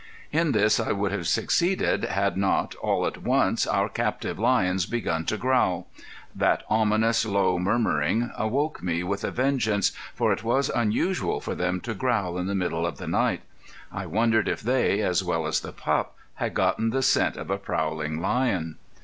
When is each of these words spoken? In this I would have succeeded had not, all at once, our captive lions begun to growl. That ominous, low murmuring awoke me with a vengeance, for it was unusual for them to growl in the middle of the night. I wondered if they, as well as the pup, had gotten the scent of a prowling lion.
In 0.31 0.51
this 0.51 0.79
I 0.79 0.93
would 0.93 1.11
have 1.11 1.27
succeeded 1.27 2.05
had 2.05 2.35
not, 2.35 2.73
all 2.77 3.05
at 3.05 3.19
once, 3.21 3.67
our 3.67 3.87
captive 3.87 4.39
lions 4.39 4.87
begun 4.87 5.25
to 5.25 5.37
growl. 5.37 5.85
That 6.33 6.63
ominous, 6.71 7.23
low 7.23 7.59
murmuring 7.59 8.31
awoke 8.35 8.81
me 8.81 9.03
with 9.03 9.23
a 9.23 9.29
vengeance, 9.29 9.91
for 10.15 10.33
it 10.33 10.43
was 10.43 10.69
unusual 10.73 11.39
for 11.39 11.53
them 11.53 11.79
to 11.81 11.93
growl 11.93 12.39
in 12.39 12.47
the 12.47 12.55
middle 12.55 12.87
of 12.87 12.97
the 12.97 13.07
night. 13.07 13.41
I 13.91 14.07
wondered 14.07 14.47
if 14.47 14.61
they, 14.61 15.01
as 15.01 15.23
well 15.23 15.45
as 15.45 15.59
the 15.59 15.71
pup, 15.71 16.15
had 16.33 16.55
gotten 16.55 16.89
the 16.89 17.03
scent 17.03 17.37
of 17.37 17.51
a 17.51 17.59
prowling 17.59 18.19
lion. 18.19 18.77